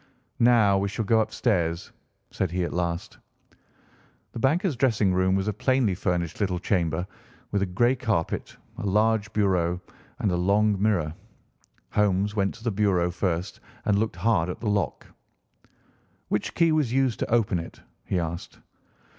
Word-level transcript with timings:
"Now 0.39 0.79
we 0.79 0.87
shall 0.89 1.05
go 1.05 1.19
upstairs," 1.19 1.91
said 2.31 2.49
he 2.49 2.63
at 2.63 2.73
last. 2.73 3.19
The 4.31 4.39
banker's 4.39 4.75
dressing 4.75 5.13
room 5.13 5.35
was 5.35 5.47
a 5.47 5.53
plainly 5.53 5.93
furnished 5.93 6.41
little 6.41 6.57
chamber, 6.57 7.05
with 7.51 7.61
a 7.61 7.67
grey 7.67 7.95
carpet, 7.95 8.57
a 8.79 8.83
large 8.87 9.31
bureau, 9.31 9.79
and 10.17 10.31
a 10.31 10.35
long 10.37 10.81
mirror. 10.81 11.13
Holmes 11.91 12.35
went 12.35 12.55
to 12.55 12.63
the 12.63 12.71
bureau 12.71 13.11
first 13.11 13.59
and 13.85 13.99
looked 13.99 14.15
hard 14.15 14.49
at 14.49 14.59
the 14.59 14.69
lock. 14.71 15.05
"Which 16.29 16.55
key 16.55 16.71
was 16.71 16.91
used 16.91 17.19
to 17.19 17.31
open 17.31 17.59
it?" 17.59 17.79
he 18.03 18.17
asked. 18.19 18.57